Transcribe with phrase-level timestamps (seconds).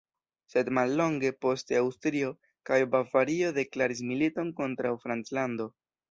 [0.51, 2.31] Sed mallonge poste Aŭstrio
[2.69, 5.69] kaj Bavario deklaris militon kontraŭ Franclando.